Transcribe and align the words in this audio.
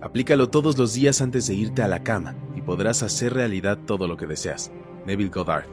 Aplícalo 0.00 0.48
todos 0.48 0.78
los 0.78 0.94
días 0.94 1.20
antes 1.20 1.48
de 1.48 1.54
irte 1.54 1.82
a 1.82 1.88
la 1.88 2.04
cama 2.04 2.36
y 2.54 2.62
podrás 2.62 3.02
hacer 3.02 3.34
realidad 3.34 3.78
todo 3.84 4.06
lo 4.06 4.16
que 4.16 4.28
deseas. 4.28 4.70
Neville 5.04 5.30
Goddard. 5.30 5.66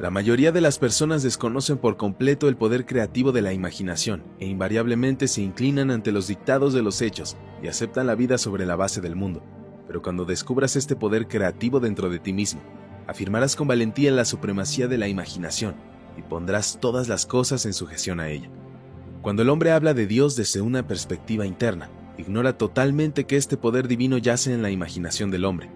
La 0.00 0.10
mayoría 0.10 0.50
de 0.50 0.62
las 0.62 0.78
personas 0.78 1.22
desconocen 1.22 1.76
por 1.76 1.98
completo 1.98 2.48
el 2.48 2.56
poder 2.56 2.86
creativo 2.86 3.32
de 3.32 3.42
la 3.42 3.52
imaginación 3.52 4.24
e 4.40 4.46
invariablemente 4.46 5.28
se 5.28 5.42
inclinan 5.42 5.90
ante 5.90 6.10
los 6.10 6.26
dictados 6.26 6.72
de 6.72 6.82
los 6.82 7.02
hechos 7.02 7.36
y 7.62 7.68
aceptan 7.68 8.06
la 8.06 8.14
vida 8.14 8.38
sobre 8.38 8.64
la 8.64 8.76
base 8.76 9.02
del 9.02 9.14
mundo. 9.14 9.42
Pero 9.86 10.00
cuando 10.00 10.24
descubras 10.24 10.74
este 10.76 10.96
poder 10.96 11.28
creativo 11.28 11.78
dentro 11.78 12.08
de 12.08 12.18
ti 12.18 12.32
mismo, 12.32 12.62
afirmarás 13.06 13.56
con 13.56 13.68
valentía 13.68 14.10
la 14.10 14.24
supremacía 14.24 14.88
de 14.88 14.98
la 14.98 15.08
imaginación 15.08 15.74
y 16.18 16.22
pondrás 16.22 16.78
todas 16.80 17.08
las 17.08 17.26
cosas 17.26 17.66
en 17.66 17.74
sujeción 17.74 18.20
a 18.20 18.30
ella. 18.30 18.50
Cuando 19.20 19.42
el 19.42 19.50
hombre 19.50 19.72
habla 19.72 19.92
de 19.92 20.06
Dios 20.06 20.34
desde 20.34 20.62
una 20.62 20.86
perspectiva 20.86 21.46
interna, 21.46 21.90
ignora 22.18 22.56
totalmente 22.56 23.24
que 23.24 23.36
este 23.36 23.56
poder 23.56 23.88
divino 23.88 24.18
yace 24.18 24.52
en 24.52 24.62
la 24.62 24.70
imaginación 24.70 25.30
del 25.30 25.44
hombre. 25.44 25.70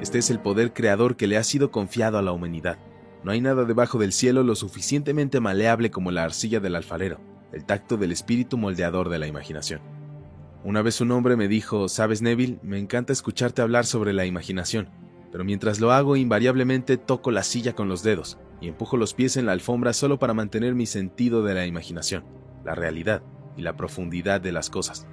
Este 0.00 0.18
es 0.18 0.30
el 0.30 0.38
poder 0.38 0.72
creador 0.72 1.16
que 1.16 1.26
le 1.26 1.38
ha 1.38 1.42
sido 1.42 1.70
confiado 1.70 2.18
a 2.18 2.22
la 2.22 2.30
humanidad. 2.30 2.78
No 3.24 3.32
hay 3.32 3.40
nada 3.40 3.64
debajo 3.64 3.98
del 3.98 4.12
cielo 4.12 4.42
lo 4.42 4.54
suficientemente 4.54 5.40
maleable 5.40 5.90
como 5.90 6.10
la 6.10 6.24
arcilla 6.24 6.60
del 6.60 6.76
alfarero, 6.76 7.18
el 7.54 7.64
tacto 7.64 7.96
del 7.96 8.12
espíritu 8.12 8.58
moldeador 8.58 9.08
de 9.08 9.18
la 9.18 9.26
imaginación. 9.28 9.80
Una 10.64 10.82
vez 10.82 11.00
un 11.00 11.12
hombre 11.12 11.36
me 11.36 11.46
dijo, 11.46 11.88
sabes 11.88 12.20
Neville, 12.20 12.58
me 12.62 12.78
encanta 12.78 13.12
escucharte 13.12 13.62
hablar 13.62 13.86
sobre 13.86 14.12
la 14.12 14.26
imaginación, 14.26 14.88
pero 15.30 15.44
mientras 15.44 15.78
lo 15.78 15.92
hago 15.92 16.16
invariablemente 16.16 16.96
toco 16.96 17.30
la 17.30 17.42
silla 17.42 17.74
con 17.74 17.88
los 17.88 18.02
dedos 18.02 18.38
y 18.60 18.68
empujo 18.68 18.96
los 18.96 19.14
pies 19.14 19.36
en 19.36 19.46
la 19.46 19.52
alfombra 19.52 19.92
solo 19.92 20.18
para 20.18 20.34
mantener 20.34 20.74
mi 20.74 20.86
sentido 20.86 21.44
de 21.44 21.54
la 21.54 21.66
imaginación, 21.66 22.24
la 22.64 22.74
realidad 22.74 23.22
y 23.56 23.62
la 23.62 23.76
profundidad 23.76 24.40
de 24.40 24.52
las 24.52 24.68
cosas. 24.68 25.06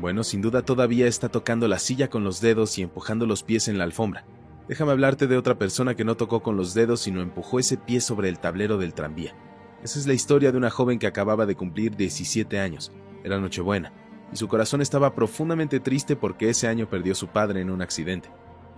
Bueno, 0.00 0.22
sin 0.22 0.42
duda 0.42 0.62
todavía 0.62 1.06
está 1.06 1.28
tocando 1.28 1.68
la 1.68 1.78
silla 1.78 2.10
con 2.10 2.24
los 2.24 2.40
dedos 2.40 2.78
y 2.78 2.82
empujando 2.82 3.26
los 3.26 3.42
pies 3.42 3.68
en 3.68 3.78
la 3.78 3.84
alfombra. 3.84 4.26
Déjame 4.68 4.92
hablarte 4.92 5.26
de 5.26 5.36
otra 5.36 5.58
persona 5.58 5.94
que 5.94 6.04
no 6.04 6.16
tocó 6.16 6.42
con 6.42 6.56
los 6.56 6.74
dedos 6.74 7.00
sino 7.00 7.22
empujó 7.22 7.58
ese 7.58 7.76
pie 7.76 8.00
sobre 8.00 8.28
el 8.28 8.38
tablero 8.38 8.76
del 8.76 8.92
tranvía. 8.92 9.34
Esa 9.82 9.98
es 9.98 10.06
la 10.06 10.12
historia 10.12 10.52
de 10.52 10.58
una 10.58 10.68
joven 10.68 10.98
que 10.98 11.06
acababa 11.06 11.46
de 11.46 11.54
cumplir 11.54 11.96
17 11.96 12.60
años. 12.60 12.92
Era 13.24 13.40
Nochebuena, 13.40 13.92
y 14.30 14.36
su 14.36 14.46
corazón 14.46 14.82
estaba 14.82 15.14
profundamente 15.14 15.80
triste 15.80 16.16
porque 16.16 16.50
ese 16.50 16.68
año 16.68 16.88
perdió 16.88 17.12
a 17.12 17.16
su 17.16 17.28
padre 17.28 17.62
en 17.62 17.70
un 17.70 17.80
accidente. 17.80 18.28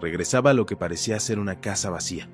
Regresaba 0.00 0.50
a 0.50 0.55
lo 0.55 0.64
que 0.64 0.77
parecía 0.77 1.19
ser 1.19 1.41
una 1.41 1.61
casa 1.61 1.91
vacía. 1.91 2.28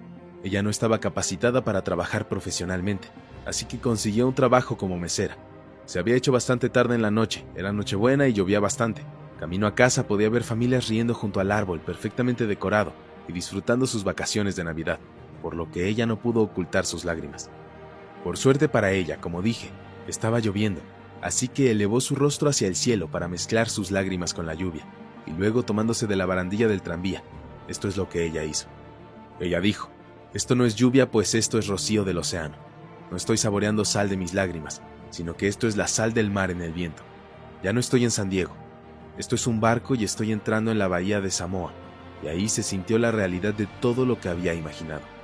Ella 0.45 0.63
no 0.63 0.69
estaba 0.69 1.01
capacitada 1.01 1.65
para 1.65 1.83
trabajar 1.83 2.29
profesionalmente, 2.29 3.09
así 3.47 3.65
que 3.65 3.79
consiguió 3.79 4.29
un 4.29 4.35
trabajo 4.35 4.77
como 4.77 4.99
mesera. 4.99 5.39
Se 5.87 5.99
había 5.99 6.17
hecho 6.17 6.33
bastante 6.33 6.69
tarde 6.69 6.95
en 6.95 7.03
la 7.03 7.11
noche, 7.11 7.47
era 7.57 7.73
Nochebuena 7.73 8.29
y 8.29 8.35
llovía 8.35 8.61
bastante. 8.61 9.03
Camino 9.41 9.67
a 9.67 9.75
casa 9.75 10.07
podía 10.07 10.29
ver 10.29 10.45
familias 10.45 10.89
riendo 10.89 11.15
junto 11.15 11.41
al 11.41 11.53
árbol 11.53 11.81
perfectamente 11.81 12.47
decorado 12.47 12.93
y 13.29 13.33
disfrutando 13.33 13.87
sus 13.87 14.05
vacaciones 14.05 14.57
de 14.57 14.65
Navidad, 14.65 14.99
por 15.41 15.55
lo 15.55 15.71
que 15.71 15.89
ella 15.89 16.05
no 16.05 16.21
pudo 16.21 16.43
ocultar 16.43 16.85
sus 16.85 17.07
lágrimas. 17.07 17.51
Por 18.29 18.37
suerte 18.37 18.69
para 18.69 18.93
ella, 18.93 19.23
como 19.23 19.41
dije, 19.41 19.71
estaba 20.07 20.39
lloviendo, 20.39 20.83
así 21.23 21.49
que 21.49 21.71
elevó 21.71 21.99
su 22.03 22.15
rostro 22.15 22.51
hacia 22.51 22.69
el 22.69 22.77
cielo 22.77 23.11
para 23.11 23.27
mezclar 23.27 23.71
sus 23.71 23.91
lágrimas 23.91 24.35
con 24.35 24.45
la 24.45 24.53
lluvia, 24.53 24.85
y 25.25 25.31
luego 25.31 25.63
tomándose 25.63 26.07
de 26.07 26.15
la 26.15 26.27
barandilla 26.27 26.69
del 26.69 26.83
tranvía, 26.83 27.23
esto 27.69 27.89
es 27.89 27.97
lo 27.97 28.11
que 28.11 28.27
ella 28.27 28.45
hizo. 28.45 28.67
Ella 29.41 29.63
dijo, 29.63 29.89
esto 30.35 30.55
no 30.55 30.67
es 30.67 30.75
lluvia, 30.75 31.11
pues 31.11 31.35
esto 31.35 31.59
es 31.59 31.69
rocío 31.69 32.05
del 32.05 32.19
océano. 32.19 32.57
No 33.11 33.17
estoy 33.17 33.39
saboreando 33.39 33.87
sal 33.87 34.11
de 34.11 34.19
mis 34.19 34.35
lágrimas, 34.35 34.83
sino 35.09 35.35
que 35.35 35.49
esto 35.49 35.67
es 35.67 35.79
la 35.79 35.89
sal 35.89 36.13
del 36.13 36.31
mar 36.31 36.51
en 36.51 36.61
el 36.61 36.75
viento. 36.75 37.05
Ya 37.63 37.73
no 37.73 37.81
estoy 37.81 38.05
en 38.05 38.11
San 38.11 38.29
Diego. 38.29 38.55
Esto 39.17 39.37
es 39.37 39.47
un 39.47 39.59
barco 39.59 39.95
y 39.95 40.05
estoy 40.05 40.33
entrando 40.33 40.71
en 40.71 40.79
la 40.79 40.89
bahía 40.89 41.23
de 41.23 41.31
Samoa, 41.31 41.73
y 42.23 42.27
ahí 42.27 42.51
se 42.51 42.63
sintió 42.63 42.99
la 42.99 43.11
realidad 43.11 43.55
de 43.55 43.67
todo 43.81 44.05
lo 44.05 44.21
que 44.21 44.29
había 44.29 44.53
imaginado. 44.53 45.18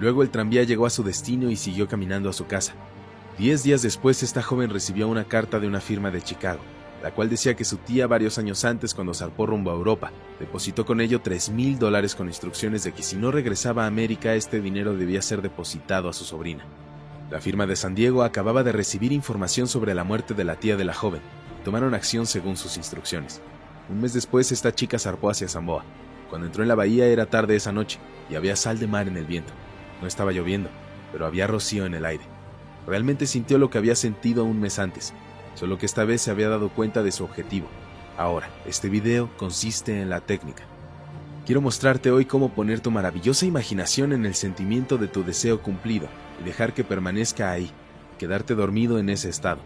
Luego 0.00 0.22
el 0.22 0.30
tranvía 0.30 0.62
llegó 0.62 0.86
a 0.86 0.90
su 0.90 1.02
destino 1.02 1.50
y 1.50 1.56
siguió 1.56 1.86
caminando 1.86 2.30
a 2.30 2.32
su 2.32 2.46
casa. 2.46 2.72
Diez 3.38 3.62
días 3.62 3.82
después, 3.82 4.22
esta 4.22 4.42
joven 4.42 4.70
recibió 4.70 5.06
una 5.08 5.24
carta 5.24 5.60
de 5.60 5.66
una 5.66 5.80
firma 5.80 6.10
de 6.10 6.22
Chicago, 6.22 6.60
la 7.02 7.10
cual 7.12 7.28
decía 7.28 7.54
que 7.54 7.66
su 7.66 7.76
tía 7.76 8.06
varios 8.06 8.38
años 8.38 8.64
antes, 8.64 8.94
cuando 8.94 9.12
zarpó 9.12 9.44
rumbo 9.44 9.70
a 9.70 9.74
Europa, 9.74 10.10
depositó 10.38 10.86
con 10.86 11.02
ello 11.02 11.20
tres 11.20 11.50
mil 11.50 11.78
dólares 11.78 12.14
con 12.14 12.28
instrucciones 12.28 12.82
de 12.82 12.92
que 12.92 13.02
si 13.02 13.16
no 13.16 13.30
regresaba 13.30 13.84
a 13.84 13.88
América, 13.88 14.34
este 14.34 14.62
dinero 14.62 14.96
debía 14.96 15.20
ser 15.20 15.42
depositado 15.42 16.08
a 16.08 16.14
su 16.14 16.24
sobrina. 16.24 16.64
La 17.30 17.42
firma 17.42 17.66
de 17.66 17.76
San 17.76 17.94
Diego 17.94 18.22
acababa 18.22 18.62
de 18.62 18.72
recibir 18.72 19.12
información 19.12 19.68
sobre 19.68 19.94
la 19.94 20.02
muerte 20.02 20.32
de 20.32 20.44
la 20.44 20.56
tía 20.56 20.76
de 20.78 20.84
la 20.84 20.94
joven 20.94 21.20
y 21.60 21.64
tomaron 21.64 21.92
acción 21.92 22.24
según 22.26 22.56
sus 22.56 22.78
instrucciones. 22.78 23.42
Un 23.90 24.00
mes 24.00 24.14
después, 24.14 24.50
esta 24.50 24.74
chica 24.74 24.98
zarpó 24.98 25.28
hacia 25.28 25.48
Zamboa. 25.48 25.84
Cuando 26.30 26.46
entró 26.46 26.62
en 26.62 26.68
la 26.68 26.74
bahía 26.74 27.06
era 27.06 27.26
tarde 27.26 27.54
esa 27.54 27.70
noche 27.70 27.98
y 28.30 28.34
había 28.34 28.56
sal 28.56 28.78
de 28.78 28.86
mar 28.86 29.06
en 29.06 29.16
el 29.16 29.26
viento. 29.26 29.52
No 30.00 30.06
estaba 30.06 30.32
lloviendo, 30.32 30.70
pero 31.12 31.26
había 31.26 31.46
rocío 31.46 31.86
en 31.86 31.94
el 31.94 32.04
aire. 32.04 32.24
Realmente 32.86 33.26
sintió 33.26 33.58
lo 33.58 33.70
que 33.70 33.78
había 33.78 33.94
sentido 33.94 34.44
un 34.44 34.60
mes 34.60 34.78
antes, 34.78 35.12
solo 35.54 35.78
que 35.78 35.86
esta 35.86 36.04
vez 36.04 36.22
se 36.22 36.30
había 36.30 36.48
dado 36.48 36.70
cuenta 36.70 37.02
de 37.02 37.12
su 37.12 37.24
objetivo. 37.24 37.68
Ahora, 38.16 38.48
este 38.66 38.88
video 38.88 39.30
consiste 39.36 40.00
en 40.00 40.10
la 40.10 40.20
técnica. 40.20 40.64
Quiero 41.46 41.60
mostrarte 41.60 42.10
hoy 42.10 42.26
cómo 42.26 42.50
poner 42.50 42.80
tu 42.80 42.90
maravillosa 42.90 43.46
imaginación 43.46 44.12
en 44.12 44.26
el 44.26 44.34
sentimiento 44.34 44.98
de 44.98 45.08
tu 45.08 45.24
deseo 45.24 45.62
cumplido 45.62 46.08
y 46.40 46.44
dejar 46.44 46.74
que 46.74 46.84
permanezca 46.84 47.50
ahí, 47.50 47.70
quedarte 48.18 48.54
dormido 48.54 48.98
en 48.98 49.08
ese 49.08 49.28
estado. 49.28 49.60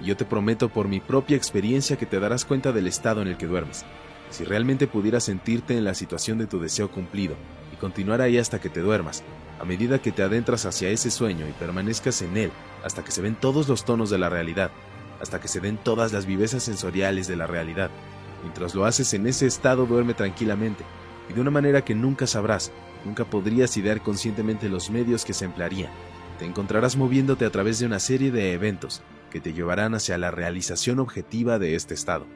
Y 0.00 0.06
yo 0.06 0.16
te 0.16 0.24
prometo 0.24 0.68
por 0.68 0.88
mi 0.88 1.00
propia 1.00 1.36
experiencia 1.36 1.96
que 1.96 2.06
te 2.06 2.18
darás 2.20 2.44
cuenta 2.44 2.72
del 2.72 2.86
estado 2.86 3.22
en 3.22 3.28
el 3.28 3.36
que 3.36 3.46
duermes. 3.46 3.84
Si 4.30 4.44
realmente 4.44 4.86
pudieras 4.86 5.24
sentirte 5.24 5.76
en 5.76 5.84
la 5.84 5.94
situación 5.94 6.38
de 6.38 6.46
tu 6.46 6.58
deseo 6.58 6.90
cumplido 6.90 7.36
y 7.82 7.84
continuar 7.84 8.20
ahí 8.20 8.38
hasta 8.38 8.60
que 8.60 8.68
te 8.68 8.80
duermas, 8.80 9.24
a 9.60 9.64
medida 9.64 10.00
que 10.00 10.12
te 10.12 10.22
adentras 10.22 10.66
hacia 10.66 10.90
ese 10.90 11.10
sueño 11.10 11.48
y 11.48 11.52
permanezcas 11.52 12.22
en 12.22 12.36
él 12.36 12.52
hasta 12.84 13.04
que 13.04 13.10
se 13.10 13.22
ven 13.22 13.34
todos 13.34 13.68
los 13.68 13.84
tonos 13.84 14.10
de 14.10 14.18
la 14.18 14.28
realidad, 14.28 14.70
hasta 15.20 15.40
que 15.40 15.48
se 15.48 15.60
den 15.60 15.76
todas 15.76 16.12
las 16.12 16.26
vivezas 16.26 16.62
sensoriales 16.62 17.28
de 17.28 17.36
la 17.36 17.46
realidad. 17.46 17.90
Mientras 18.42 18.74
lo 18.74 18.84
haces 18.84 19.14
en 19.14 19.26
ese 19.26 19.46
estado 19.46 19.86
duerme 19.86 20.14
tranquilamente 20.14 20.84
y 21.28 21.32
de 21.32 21.40
una 21.40 21.50
manera 21.50 21.84
que 21.84 21.94
nunca 21.94 22.26
sabrás, 22.26 22.72
nunca 23.04 23.24
podrías 23.24 23.76
idear 23.76 24.02
conscientemente 24.02 24.68
los 24.68 24.90
medios 24.90 25.24
que 25.24 25.32
se 25.32 25.44
emplearían. 25.44 25.90
Te 26.38 26.44
encontrarás 26.44 26.96
moviéndote 26.96 27.44
a 27.44 27.50
través 27.50 27.78
de 27.78 27.86
una 27.86 28.00
serie 28.00 28.32
de 28.32 28.52
eventos 28.52 29.02
que 29.30 29.40
te 29.40 29.52
llevarán 29.52 29.94
hacia 29.94 30.18
la 30.18 30.30
realización 30.30 30.98
objetiva 30.98 31.58
de 31.58 31.76
este 31.76 31.94
estado. 31.94 32.26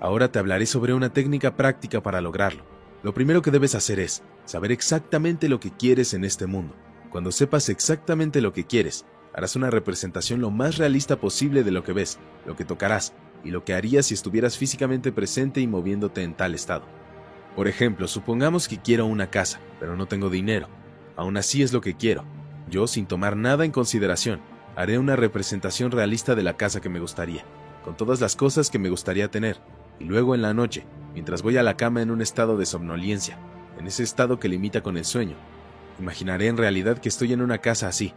Ahora 0.00 0.32
te 0.32 0.38
hablaré 0.38 0.66
sobre 0.66 0.94
una 0.94 1.12
técnica 1.12 1.54
práctica 1.54 2.02
para 2.02 2.20
lograrlo. 2.20 2.75
Lo 3.02 3.14
primero 3.14 3.42
que 3.42 3.50
debes 3.50 3.74
hacer 3.74 4.00
es 4.00 4.22
saber 4.44 4.72
exactamente 4.72 5.48
lo 5.48 5.60
que 5.60 5.70
quieres 5.70 6.14
en 6.14 6.24
este 6.24 6.46
mundo. 6.46 6.74
Cuando 7.10 7.32
sepas 7.32 7.68
exactamente 7.68 8.40
lo 8.40 8.52
que 8.52 8.64
quieres, 8.64 9.06
harás 9.32 9.54
una 9.56 9.70
representación 9.70 10.40
lo 10.40 10.50
más 10.50 10.78
realista 10.78 11.16
posible 11.16 11.62
de 11.62 11.70
lo 11.70 11.84
que 11.84 11.92
ves, 11.92 12.18
lo 12.46 12.56
que 12.56 12.64
tocarás 12.64 13.12
y 13.44 13.50
lo 13.50 13.64
que 13.64 13.74
harías 13.74 14.06
si 14.06 14.14
estuvieras 14.14 14.56
físicamente 14.56 15.12
presente 15.12 15.60
y 15.60 15.66
moviéndote 15.66 16.22
en 16.22 16.34
tal 16.34 16.54
estado. 16.54 16.84
Por 17.54 17.68
ejemplo, 17.68 18.08
supongamos 18.08 18.68
que 18.68 18.78
quiero 18.78 19.06
una 19.06 19.30
casa, 19.30 19.60
pero 19.78 19.96
no 19.96 20.06
tengo 20.06 20.30
dinero. 20.30 20.68
Aún 21.16 21.36
así 21.36 21.62
es 21.62 21.72
lo 21.72 21.80
que 21.80 21.96
quiero. 21.96 22.24
Yo, 22.68 22.86
sin 22.86 23.06
tomar 23.06 23.36
nada 23.36 23.64
en 23.64 23.72
consideración, 23.72 24.40
haré 24.74 24.98
una 24.98 25.16
representación 25.16 25.90
realista 25.90 26.34
de 26.34 26.42
la 26.42 26.56
casa 26.56 26.80
que 26.80 26.88
me 26.88 27.00
gustaría, 27.00 27.44
con 27.84 27.96
todas 27.96 28.20
las 28.20 28.36
cosas 28.36 28.68
que 28.68 28.78
me 28.78 28.90
gustaría 28.90 29.30
tener, 29.30 29.58
y 29.98 30.04
luego 30.04 30.34
en 30.34 30.42
la 30.42 30.54
noche, 30.54 30.84
mientras 31.14 31.42
voy 31.42 31.56
a 31.56 31.62
la 31.62 31.76
cama 31.76 32.02
en 32.02 32.10
un 32.10 32.20
estado 32.20 32.56
de 32.56 32.66
somnolencia, 32.66 33.38
en 33.78 33.86
ese 33.86 34.02
estado 34.02 34.38
que 34.38 34.48
limita 34.48 34.82
con 34.82 34.96
el 34.96 35.04
sueño. 35.04 35.36
Imaginaré 35.98 36.48
en 36.48 36.56
realidad 36.56 36.98
que 36.98 37.08
estoy 37.08 37.32
en 37.32 37.42
una 37.42 37.58
casa 37.58 37.88
así, 37.88 38.12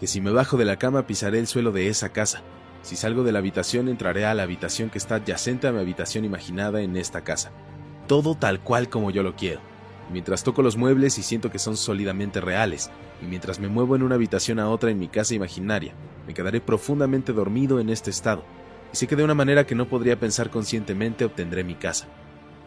que 0.00 0.06
si 0.06 0.20
me 0.20 0.30
bajo 0.30 0.56
de 0.56 0.64
la 0.64 0.78
cama 0.78 1.06
pisaré 1.06 1.38
el 1.38 1.46
suelo 1.46 1.72
de 1.72 1.88
esa 1.88 2.08
casa. 2.08 2.42
Si 2.82 2.96
salgo 2.96 3.22
de 3.22 3.32
la 3.32 3.40
habitación 3.40 3.88
entraré 3.88 4.24
a 4.24 4.34
la 4.34 4.44
habitación 4.44 4.88
que 4.88 4.98
está 4.98 5.16
adyacente 5.16 5.68
a 5.68 5.72
mi 5.72 5.78
habitación 5.78 6.24
imaginada 6.24 6.80
en 6.80 6.96
esta 6.96 7.22
casa. 7.22 7.52
Todo 8.06 8.34
tal 8.34 8.60
cual 8.60 8.88
como 8.88 9.10
yo 9.10 9.22
lo 9.22 9.36
quiero. 9.36 9.60
mientras 10.12 10.42
toco 10.42 10.62
los 10.62 10.76
muebles 10.76 11.18
y 11.18 11.22
siento 11.22 11.50
que 11.50 11.58
son 11.58 11.76
sólidamente 11.76 12.40
reales, 12.40 12.90
y 13.22 13.26
mientras 13.26 13.60
me 13.60 13.68
muevo 13.68 13.96
en 13.96 14.02
una 14.02 14.16
habitación 14.16 14.58
a 14.58 14.68
otra 14.68 14.90
en 14.90 14.98
mi 14.98 15.08
casa 15.08 15.34
imaginaria, 15.34 15.94
me 16.26 16.34
quedaré 16.34 16.60
profundamente 16.60 17.32
dormido 17.32 17.80
en 17.80 17.90
este 17.90 18.10
estado, 18.10 18.42
sé 18.92 19.06
que 19.06 19.16
de 19.16 19.24
una 19.24 19.34
manera 19.34 19.66
que 19.66 19.74
no 19.74 19.88
podría 19.88 20.18
pensar 20.18 20.50
conscientemente 20.50 21.24
obtendré 21.24 21.64
mi 21.64 21.74
casa. 21.74 22.06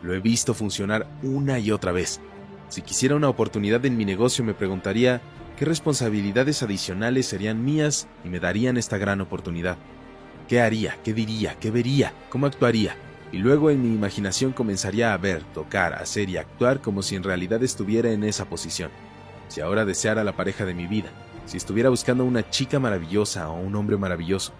Lo 0.01 0.13
he 0.13 0.19
visto 0.19 0.53
funcionar 0.53 1.07
una 1.21 1.59
y 1.59 1.71
otra 1.71 1.91
vez. 1.91 2.19
Si 2.69 2.81
quisiera 2.81 3.15
una 3.15 3.29
oportunidad 3.29 3.85
en 3.85 3.97
mi 3.97 4.05
negocio 4.05 4.43
me 4.43 4.53
preguntaría 4.53 5.21
qué 5.57 5.65
responsabilidades 5.65 6.63
adicionales 6.63 7.27
serían 7.27 7.63
mías 7.63 8.07
y 8.23 8.29
me 8.29 8.39
darían 8.39 8.77
esta 8.77 8.97
gran 8.97 9.21
oportunidad. 9.21 9.77
¿Qué 10.47 10.61
haría? 10.61 10.97
¿Qué 11.03 11.13
diría? 11.13 11.55
¿Qué 11.59 11.71
vería? 11.71 12.13
¿Cómo 12.29 12.47
actuaría? 12.47 12.95
y 13.33 13.39
luego 13.39 13.71
en 13.71 13.81
mi 13.81 13.89
imaginación 13.89 14.53
comenzaría 14.53 15.11
a 15.11 15.17
ver, 15.17 15.43
tocar, 15.55 15.95
hacer 15.95 16.29
y 16.29 16.37
actuar 16.37 16.81
como 16.81 17.01
si 17.01 17.15
en 17.15 17.23
realidad 17.23 17.63
estuviera 17.63 18.11
en 18.11 18.23
esa 18.23 18.45
posición. 18.45 18.91
Si 19.47 19.59
ahora 19.59 19.85
deseara 19.85 20.23
la 20.23 20.35
pareja 20.35 20.65
de 20.65 20.75
mi 20.75 20.85
vida, 20.85 21.09
si 21.47 21.57
estuviera 21.57 21.89
buscando 21.89 22.25
una 22.25 22.47
chica 22.51 22.79
maravillosa 22.79 23.49
o 23.49 23.59
un 23.59 23.75
hombre 23.75 23.97
maravilloso, 23.97 24.53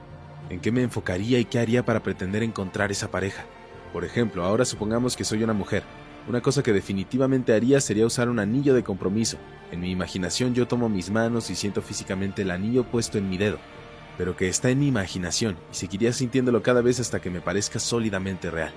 ¿en 0.50 0.60
qué 0.60 0.72
me 0.72 0.84
enfocaría 0.84 1.40
y 1.40 1.46
qué 1.46 1.60
haría 1.60 1.86
para 1.86 2.04
pretender 2.04 2.44
encontrar 2.44 2.92
esa 2.92 3.12
pareja? 3.12 3.46
Por 3.92 4.06
ejemplo, 4.06 4.44
ahora 4.44 4.66
supongamos 4.66 5.16
que 5.16 5.24
soy 5.24 5.44
una 5.44 5.54
mujer. 5.54 5.84
Una 6.28 6.42
cosa 6.42 6.64
que 6.64 6.74
definitivamente 6.74 7.54
haría 7.54 7.82
sería 7.82 8.06
usar 8.06 8.30
un 8.30 8.40
anillo 8.40 8.74
de 8.74 8.84
compromiso. 8.84 9.38
En 9.72 9.82
mi 9.82 9.92
imaginación 9.92 10.54
yo 10.54 10.68
tomo 10.68 10.90
mis 10.90 11.10
manos 11.10 11.50
y 11.50 11.56
siento 11.56 11.82
físicamente 11.82 12.44
el 12.44 12.52
anillo 12.52 12.84
puesto 12.84 13.18
en 13.18 13.30
mi 13.30 13.38
dedo 13.38 13.60
pero 14.18 14.36
que 14.36 14.48
está 14.48 14.70
en 14.70 14.80
mi 14.80 14.88
imaginación 14.88 15.58
y 15.72 15.76
seguiría 15.76 16.14
sintiéndolo 16.14 16.62
cada 16.62 16.82
vez 16.82 17.00
hasta 17.00 17.22
que 17.22 17.30
me 17.30 17.42
parezca 17.42 17.80
sólidamente 17.80 18.52
real. 18.52 18.72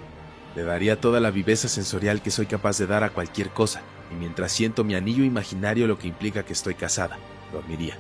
Le 0.54 0.62
daría 0.62 1.00
toda 1.00 1.20
la 1.20 1.30
viveza 1.30 1.69
sensorial 1.69 2.22
que 2.22 2.30
soy 2.30 2.46
capaz 2.46 2.78
de 2.78 2.86
dar 2.86 3.04
a 3.04 3.10
cualquier 3.10 3.50
cosa, 3.50 3.82
y 4.10 4.14
mientras 4.14 4.52
siento 4.52 4.84
mi 4.84 4.94
anillo 4.94 5.24
imaginario 5.24 5.86
lo 5.86 5.98
que 5.98 6.08
implica 6.08 6.44
que 6.44 6.54
estoy 6.54 6.74
casada, 6.74 7.19
dormiría. 7.52 7.98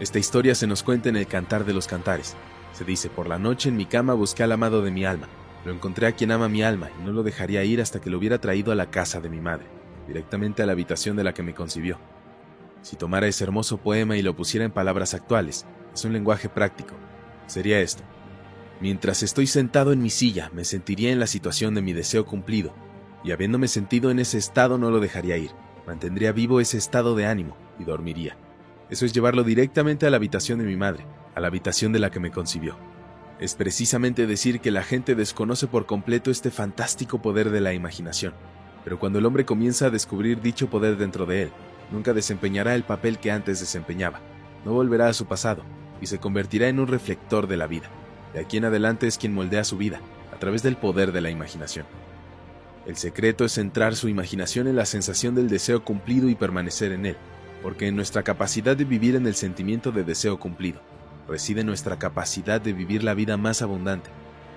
Esta 0.00 0.18
historia 0.18 0.54
se 0.54 0.66
nos 0.66 0.82
cuenta 0.82 1.10
en 1.10 1.16
el 1.16 1.26
Cantar 1.26 1.66
de 1.66 1.74
los 1.74 1.86
Cantares. 1.86 2.36
Se 2.78 2.84
dice, 2.84 3.10
por 3.10 3.26
la 3.28 3.40
noche 3.40 3.70
en 3.70 3.76
mi 3.76 3.86
cama 3.86 4.14
busqué 4.14 4.44
al 4.44 4.52
amado 4.52 4.82
de 4.82 4.92
mi 4.92 5.04
alma, 5.04 5.26
lo 5.64 5.72
encontré 5.72 6.06
a 6.06 6.12
quien 6.12 6.30
ama 6.30 6.48
mi 6.48 6.62
alma 6.62 6.90
y 6.96 7.04
no 7.04 7.10
lo 7.10 7.24
dejaría 7.24 7.64
ir 7.64 7.80
hasta 7.80 8.00
que 8.00 8.08
lo 8.08 8.18
hubiera 8.18 8.40
traído 8.40 8.70
a 8.70 8.76
la 8.76 8.88
casa 8.88 9.20
de 9.20 9.28
mi 9.28 9.40
madre, 9.40 9.66
directamente 10.06 10.62
a 10.62 10.66
la 10.66 10.74
habitación 10.74 11.16
de 11.16 11.24
la 11.24 11.34
que 11.34 11.42
me 11.42 11.56
concibió. 11.56 11.98
Si 12.82 12.94
tomara 12.94 13.26
ese 13.26 13.42
hermoso 13.42 13.78
poema 13.78 14.16
y 14.16 14.22
lo 14.22 14.36
pusiera 14.36 14.64
en 14.64 14.70
palabras 14.70 15.12
actuales, 15.12 15.66
es 15.92 16.04
un 16.04 16.12
lenguaje 16.12 16.48
práctico. 16.48 16.94
Sería 17.48 17.80
esto. 17.80 18.04
Mientras 18.80 19.24
estoy 19.24 19.48
sentado 19.48 19.92
en 19.92 20.00
mi 20.00 20.10
silla, 20.10 20.48
me 20.54 20.64
sentiría 20.64 21.10
en 21.10 21.18
la 21.18 21.26
situación 21.26 21.74
de 21.74 21.82
mi 21.82 21.92
deseo 21.92 22.26
cumplido, 22.26 22.72
y 23.24 23.32
habiéndome 23.32 23.66
sentido 23.66 24.12
en 24.12 24.20
ese 24.20 24.38
estado 24.38 24.78
no 24.78 24.92
lo 24.92 25.00
dejaría 25.00 25.36
ir, 25.36 25.50
mantendría 25.84 26.30
vivo 26.30 26.60
ese 26.60 26.78
estado 26.78 27.16
de 27.16 27.26
ánimo 27.26 27.56
y 27.80 27.82
dormiría. 27.82 28.36
Eso 28.88 29.04
es 29.04 29.12
llevarlo 29.12 29.42
directamente 29.42 30.06
a 30.06 30.10
la 30.10 30.16
habitación 30.16 30.60
de 30.60 30.64
mi 30.64 30.76
madre, 30.76 31.04
a 31.38 31.40
la 31.40 31.46
habitación 31.46 31.92
de 31.92 32.00
la 32.00 32.10
que 32.10 32.20
me 32.20 32.32
concibió. 32.32 32.76
Es 33.38 33.54
precisamente 33.54 34.26
decir 34.26 34.60
que 34.60 34.72
la 34.72 34.82
gente 34.82 35.14
desconoce 35.14 35.68
por 35.68 35.86
completo 35.86 36.32
este 36.32 36.50
fantástico 36.50 37.22
poder 37.22 37.50
de 37.50 37.60
la 37.60 37.72
imaginación, 37.72 38.34
pero 38.84 38.98
cuando 38.98 39.20
el 39.20 39.26
hombre 39.26 39.44
comienza 39.44 39.86
a 39.86 39.90
descubrir 39.90 40.42
dicho 40.42 40.68
poder 40.68 40.96
dentro 40.96 41.26
de 41.26 41.44
él, 41.44 41.50
nunca 41.92 42.12
desempeñará 42.12 42.74
el 42.74 42.82
papel 42.82 43.18
que 43.18 43.30
antes 43.30 43.60
desempeñaba, 43.60 44.20
no 44.64 44.72
volverá 44.72 45.08
a 45.08 45.12
su 45.12 45.26
pasado, 45.26 45.62
y 46.00 46.06
se 46.06 46.18
convertirá 46.18 46.68
en 46.68 46.80
un 46.80 46.88
reflector 46.88 47.46
de 47.46 47.56
la 47.56 47.68
vida. 47.68 47.88
De 48.34 48.40
aquí 48.40 48.56
en 48.56 48.64
adelante 48.64 49.06
es 49.06 49.16
quien 49.16 49.32
moldea 49.32 49.62
su 49.62 49.76
vida, 49.76 50.00
a 50.34 50.38
través 50.40 50.64
del 50.64 50.76
poder 50.76 51.12
de 51.12 51.20
la 51.20 51.30
imaginación. 51.30 51.86
El 52.84 52.96
secreto 52.96 53.44
es 53.44 53.52
centrar 53.52 53.94
su 53.94 54.08
imaginación 54.08 54.66
en 54.66 54.74
la 54.74 54.86
sensación 54.86 55.36
del 55.36 55.48
deseo 55.48 55.84
cumplido 55.84 56.28
y 56.28 56.34
permanecer 56.34 56.90
en 56.90 57.06
él, 57.06 57.16
porque 57.62 57.86
en 57.86 57.94
nuestra 57.94 58.24
capacidad 58.24 58.76
de 58.76 58.84
vivir 58.84 59.14
en 59.14 59.28
el 59.28 59.36
sentimiento 59.36 59.92
de 59.92 60.02
deseo 60.02 60.40
cumplido 60.40 60.80
reside 61.28 61.62
nuestra 61.62 61.98
capacidad 61.98 62.60
de 62.60 62.72
vivir 62.72 63.04
la 63.04 63.14
vida 63.14 63.36
más 63.36 63.62
abundante. 63.62 64.10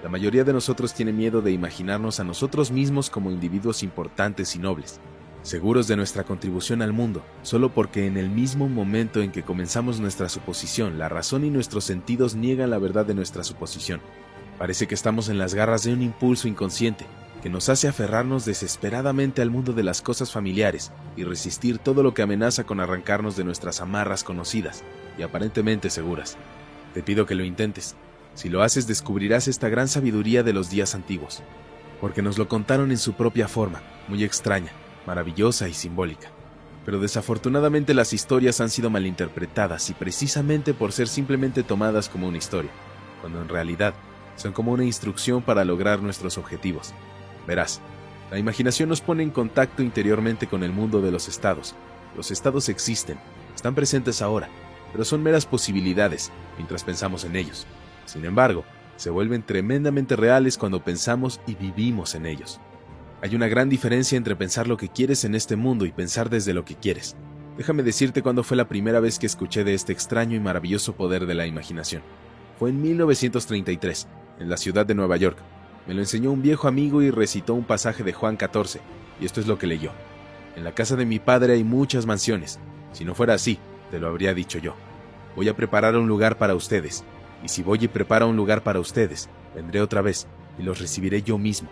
La 0.04 0.10
mayoría 0.10 0.44
de 0.44 0.54
nosotros 0.54 0.94
tiene 0.94 1.14
miedo 1.14 1.42
de 1.42 1.52
imaginarnos 1.52 2.20
a 2.20 2.24
nosotros 2.24 2.72
mismos 2.72 3.10
como 3.10 3.30
individuos 3.30 3.84
importantes 3.84 4.56
y 4.56 4.60
nobles, 4.60 5.00
seguros 5.44 5.88
de 5.88 5.96
nuestra 5.96 6.24
contribución 6.24 6.82
al 6.82 6.94
mundo, 6.94 7.24
solo 7.44 7.72
porque 7.74 8.08
en 8.08 8.18
el 8.18 8.30
mismo 8.30 8.68
momento 8.68 9.22
en 9.22 9.32
que 9.32 9.44
comenzamos 9.44 10.00
nuestra 10.00 10.30
suposición, 10.30 10.98
la 10.98 11.10
razón 11.10 11.46
y 11.46 11.50
nuestros 11.50 11.84
sentidos 11.84 12.36
niegan 12.36 12.72
la 12.72 12.80
verdad 12.80 13.06
de 13.06 13.14
nuestra 13.14 13.44
suposición. 13.44 14.02
Parece 14.58 14.88
que 14.88 14.96
estamos 14.96 15.30
en 15.30 15.38
las 15.38 15.54
garras 15.54 15.84
de 15.84 15.94
un 15.94 16.02
impulso 16.02 16.48
inconsciente 16.48 17.06
que 17.42 17.50
nos 17.50 17.70
hace 17.70 17.88
aferrarnos 17.88 18.46
desesperadamente 18.46 19.42
al 19.42 19.50
mundo 19.50 19.74
de 19.74 19.84
las 19.84 20.02
cosas 20.02 20.32
familiares 20.32 20.92
y 21.18 21.24
resistir 21.24 21.80
todo 21.80 22.04
lo 22.04 22.14
que 22.14 22.22
amenaza 22.22 22.64
con 22.64 22.80
arrancarnos 22.80 23.36
de 23.36 23.44
nuestras 23.44 23.82
amarras 23.82 24.24
conocidas 24.24 24.84
y 25.18 25.24
aparentemente 25.24 25.90
seguras. 25.90 26.38
Te 26.94 27.02
pido 27.02 27.26
que 27.26 27.36
lo 27.36 27.44
intentes. 27.44 27.96
Si 28.34 28.50
lo 28.50 28.64
haces 28.64 28.88
descubrirás 28.88 29.48
esta 29.48 29.70
gran 29.70 29.88
sabiduría 29.88 30.44
de 30.44 30.54
los 30.54 30.70
días 30.70 30.96
antiguos, 30.96 31.42
porque 32.00 32.22
nos 32.22 32.38
lo 32.38 32.48
contaron 32.48 32.92
en 32.92 32.98
su 32.98 33.14
propia 33.14 33.48
forma, 33.48 33.82
muy 34.08 34.24
extraña, 34.24 34.72
maravillosa 35.06 35.70
y 35.70 35.74
simbólica. 35.74 36.30
Pero 36.86 37.00
desafortunadamente 37.00 37.94
las 37.94 38.14
historias 38.14 38.60
han 38.60 38.70
sido 38.70 38.90
malinterpretadas 38.90 39.90
y 39.90 39.94
precisamente 39.94 40.74
por 40.74 40.92
ser 40.92 41.08
simplemente 41.08 41.64
tomadas 41.64 42.10
como 42.10 42.28
una 42.28 42.38
historia, 42.38 42.72
cuando 43.22 43.42
en 43.42 43.50
realidad 43.50 43.94
son 44.36 44.54
como 44.54 44.72
una 44.72 44.84
instrucción 44.84 45.42
para 45.44 45.64
lograr 45.64 46.02
nuestros 46.02 46.38
objetivos. 46.38 46.94
Verás, 47.48 47.80
la 48.32 48.40
imaginación 48.40 48.90
nos 48.90 49.02
pone 49.02 49.24
en 49.24 49.30
contacto 49.30 49.84
interiormente 49.84 50.48
con 50.48 50.64
el 50.64 50.72
mundo 50.72 51.02
de 51.02 51.12
los 51.12 51.28
estados. 51.28 51.76
Los 52.16 52.32
estados 52.32 52.70
existen, 52.70 53.20
están 53.54 53.76
presentes 53.76 54.22
ahora, 54.22 54.50
pero 54.92 55.06
son 55.06 55.24
meras 55.24 55.46
posibilidades 55.46 56.32
mientras 56.58 56.84
pensamos 56.84 57.24
en 57.24 57.36
ellos. 57.36 57.66
Sin 58.06 58.26
embargo, 58.26 58.66
se 58.98 59.10
vuelven 59.10 59.44
tremendamente 59.44 60.16
reales 60.16 60.58
cuando 60.58 60.84
pensamos 60.84 61.40
y 61.48 61.56
vivimos 61.56 62.16
en 62.16 62.26
ellos. 62.26 62.60
Hay 63.22 63.36
una 63.36 63.48
gran 63.48 63.70
diferencia 63.70 64.18
entre 64.18 64.36
pensar 64.36 64.68
lo 64.68 64.78
que 64.78 64.90
quieres 64.90 65.24
en 65.26 65.36
este 65.36 65.56
mundo 65.56 65.86
y 65.86 65.92
pensar 65.92 66.30
desde 66.30 66.54
lo 66.54 66.66
que 66.66 66.76
quieres. 66.76 67.16
Déjame 67.58 67.84
decirte 67.84 68.22
cuándo 68.22 68.44
fue 68.44 68.58
la 68.58 68.68
primera 68.68 69.00
vez 69.00 69.20
que 69.20 69.28
escuché 69.28 69.64
de 69.64 69.74
este 69.74 69.94
extraño 69.94 70.36
y 70.36 70.40
maravilloso 70.40 70.94
poder 70.94 71.26
de 71.26 71.36
la 71.36 71.46
imaginación. 71.46 72.02
Fue 72.58 72.70
en 72.70 72.82
1933, 72.82 74.08
en 74.40 74.50
la 74.50 74.58
ciudad 74.58 74.86
de 74.86 74.96
Nueva 74.96 75.18
York. 75.18 75.38
Me 75.88 75.94
lo 75.94 76.02
enseñó 76.02 76.32
un 76.32 76.42
viejo 76.42 76.68
amigo 76.68 77.02
y 77.02 77.12
recitó 77.12 77.54
un 77.54 77.64
pasaje 77.64 78.04
de 78.04 78.14
Juan 78.14 78.38
14, 78.38 78.82
y 79.20 79.26
esto 79.26 79.40
es 79.40 79.48
lo 79.48 79.58
que 79.58 79.68
leyó. 79.68 79.92
En 80.56 80.64
la 80.64 80.74
casa 80.74 80.96
de 80.96 81.06
mi 81.06 81.20
padre 81.20 81.54
hay 81.54 81.64
muchas 81.64 82.06
mansiones. 82.06 82.60
Si 82.92 83.06
no 83.06 83.16
fuera 83.16 83.34
así, 83.34 83.60
te 83.92 84.00
lo 84.00 84.08
habría 84.08 84.34
dicho 84.34 84.58
yo. 84.58 84.76
Voy 85.36 85.50
a 85.50 85.56
preparar 85.56 85.96
un 85.96 86.08
lugar 86.08 86.38
para 86.38 86.56
ustedes, 86.56 87.04
y 87.44 87.50
si 87.50 87.62
voy 87.62 87.80
y 87.82 87.88
preparo 87.88 88.28
un 88.28 88.36
lugar 88.36 88.64
para 88.64 88.80
ustedes, 88.80 89.30
vendré 89.54 89.82
otra 89.82 90.02
vez 90.02 90.28
y 90.58 90.64
los 90.64 90.80
recibiré 90.80 91.22
yo 91.22 91.38
mismo 91.38 91.70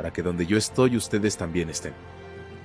para 0.00 0.14
que 0.14 0.22
donde 0.22 0.46
yo 0.46 0.56
estoy 0.56 0.96
ustedes 0.96 1.36
también 1.36 1.68
estén. 1.68 1.92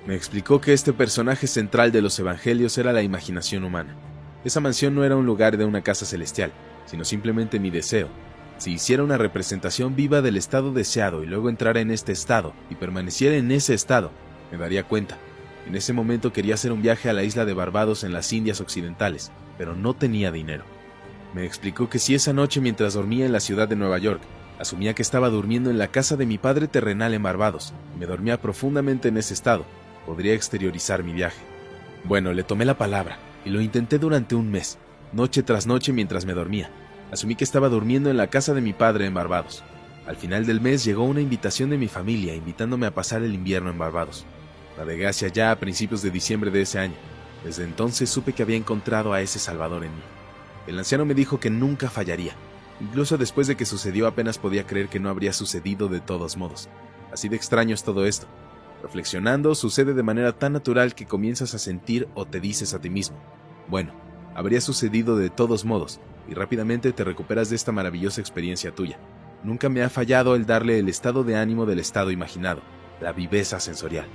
Me 0.07 0.15
explicó 0.15 0.61
que 0.61 0.71
este 0.71 0.93
personaje 0.93 1.47
central 1.47 1.91
de 1.91 2.01
los 2.01 2.17
Evangelios 2.17 2.77
era 2.77 2.93
la 2.93 3.01
imaginación 3.01 3.65
humana. 3.65 3.93
Esa 4.45 4.61
mansión 4.61 4.95
no 4.95 5.03
era 5.03 5.17
un 5.17 5.25
lugar 5.25 5.57
de 5.57 5.65
una 5.65 5.81
casa 5.81 6.05
celestial, 6.05 6.53
sino 6.85 7.03
simplemente 7.03 7.59
mi 7.59 7.71
deseo. 7.71 8.07
Si 8.57 8.71
hiciera 8.71 9.03
una 9.03 9.17
representación 9.17 9.97
viva 9.97 10.21
del 10.21 10.37
estado 10.37 10.71
deseado 10.71 11.23
y 11.23 11.25
luego 11.25 11.49
entrara 11.49 11.81
en 11.81 11.91
este 11.91 12.13
estado 12.13 12.53
y 12.69 12.75
permaneciera 12.75 13.35
en 13.35 13.51
ese 13.51 13.73
estado, 13.73 14.11
me 14.49 14.57
daría 14.57 14.83
cuenta. 14.83 15.17
En 15.67 15.75
ese 15.75 15.93
momento 15.93 16.31
quería 16.31 16.53
hacer 16.53 16.71
un 16.71 16.81
viaje 16.81 17.09
a 17.09 17.13
la 17.13 17.23
isla 17.23 17.45
de 17.45 17.53
Barbados 17.53 18.03
en 18.03 18.13
las 18.13 18.31
Indias 18.33 18.61
Occidentales, 18.61 19.31
pero 19.57 19.75
no 19.75 19.93
tenía 19.93 20.31
dinero. 20.31 20.63
Me 21.33 21.45
explicó 21.45 21.89
que 21.89 21.99
si 21.99 22.15
esa 22.15 22.33
noche 22.33 22.61
mientras 22.61 22.93
dormía 22.93 23.25
en 23.25 23.31
la 23.31 23.39
ciudad 23.39 23.67
de 23.67 23.75
Nueva 23.75 23.97
York 23.97 24.21
Asumía 24.59 24.93
que 24.93 25.01
estaba 25.01 25.29
durmiendo 25.29 25.69
en 25.69 25.77
la 25.77 25.89
casa 25.89 26.15
de 26.15 26.25
mi 26.25 26.37
padre 26.37 26.67
terrenal 26.67 27.13
en 27.13 27.23
Barbados, 27.23 27.73
y 27.93 27.99
me 27.99 28.05
dormía 28.05 28.41
profundamente 28.41 29.09
en 29.09 29.17
ese 29.17 29.33
estado. 29.33 29.65
Podría 30.05 30.33
exteriorizar 30.33 31.03
mi 31.03 31.11
viaje. 31.11 31.41
Bueno, 32.05 32.31
le 32.31 32.43
tomé 32.43 32.63
la 32.63 32.77
palabra, 32.77 33.17
y 33.43 33.49
lo 33.49 33.59
intenté 33.59 33.99
durante 33.99 34.35
un 34.35 34.49
mes, 34.49 34.77
noche 35.11 35.43
tras 35.43 35.67
noche 35.67 35.91
mientras 35.91 36.25
me 36.25 36.33
dormía. 36.33 36.69
Asumí 37.11 37.35
que 37.35 37.43
estaba 37.43 37.67
durmiendo 37.67 38.09
en 38.09 38.17
la 38.17 38.27
casa 38.27 38.53
de 38.53 38.61
mi 38.61 38.71
padre 38.71 39.05
en 39.05 39.13
Barbados. 39.13 39.63
Al 40.07 40.15
final 40.15 40.45
del 40.45 40.61
mes 40.61 40.85
llegó 40.85 41.03
una 41.03 41.21
invitación 41.21 41.69
de 41.69 41.77
mi 41.77 41.87
familia 41.87 42.35
invitándome 42.35 42.85
a 42.85 42.93
pasar 42.93 43.23
el 43.23 43.33
invierno 43.33 43.71
en 43.71 43.77
Barbados. 43.77 44.25
Navegué 44.77 45.07
hacia 45.07 45.27
allá 45.27 45.51
a 45.51 45.59
principios 45.59 46.01
de 46.01 46.11
diciembre 46.11 46.51
de 46.51 46.61
ese 46.61 46.79
año. 46.79 46.95
Desde 47.43 47.63
entonces 47.63 48.09
supe 48.09 48.33
que 48.33 48.43
había 48.43 48.57
encontrado 48.57 49.13
a 49.13 49.21
ese 49.21 49.39
Salvador 49.39 49.83
en 49.83 49.95
mí. 49.95 50.01
El 50.67 50.79
anciano 50.79 51.05
me 51.05 51.13
dijo 51.13 51.39
que 51.39 51.49
nunca 51.49 51.89
fallaría, 51.89 52.33
Incluso 52.81 53.17
después 53.17 53.47
de 53.47 53.55
que 53.55 53.65
sucedió 53.65 54.07
apenas 54.07 54.37
podía 54.37 54.67
creer 54.67 54.89
que 54.89 54.99
no 54.99 55.09
habría 55.09 55.31
sucedido 55.31 55.87
de 55.87 56.01
todos 56.01 56.35
modos. 56.35 56.67
Así 57.11 57.29
de 57.29 57.37
extraño 57.37 57.73
es 57.73 57.83
todo 57.83 58.05
esto. 58.05 58.27
Reflexionando, 58.83 59.55
sucede 59.55 59.93
de 59.93 60.03
manera 60.03 60.33
tan 60.33 60.53
natural 60.53 60.93
que 60.93 61.05
comienzas 61.05 61.53
a 61.53 61.59
sentir 61.59 62.07
o 62.13 62.25
te 62.25 62.41
dices 62.41 62.73
a 62.73 62.79
ti 62.79 62.89
mismo, 62.89 63.17
bueno, 63.67 63.93
habría 64.35 64.61
sucedido 64.61 65.15
de 65.17 65.29
todos 65.29 65.65
modos, 65.65 65.99
y 66.29 66.33
rápidamente 66.33 66.91
te 66.91 67.03
recuperas 67.03 67.49
de 67.49 67.55
esta 67.55 67.71
maravillosa 67.71 68.21
experiencia 68.21 68.75
tuya. 68.75 68.99
Nunca 69.43 69.69
me 69.69 69.81
ha 69.81 69.89
fallado 69.89 70.35
el 70.35 70.45
darle 70.45 70.77
el 70.77 70.89
estado 70.89 71.23
de 71.23 71.37
ánimo 71.37 71.65
del 71.65 71.79
estado 71.79 72.11
imaginado, 72.11 72.61
la 73.01 73.13
viveza 73.13 73.59
sensorial. 73.59 74.05